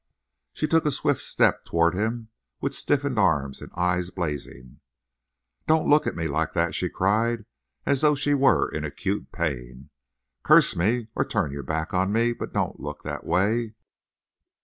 [0.53, 4.79] She took a swift step toward him, with stiffened arms and eyes blazing.
[5.67, 7.45] "Don't look at me like that!" she cried,
[7.85, 9.91] as though she were in acute pain.
[10.41, 13.75] "Curse me, or turn your back on me, but don't look that way.